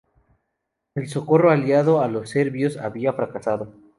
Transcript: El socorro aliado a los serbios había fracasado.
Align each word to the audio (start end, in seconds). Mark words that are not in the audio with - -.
El 0.95 1.07
socorro 1.09 1.51
aliado 1.51 2.01
a 2.01 2.07
los 2.07 2.31
serbios 2.31 2.75
había 2.77 3.13
fracasado. 3.13 3.71